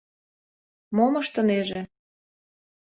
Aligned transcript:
Мом 0.95 1.13
ыштынеже?.. 1.21 1.81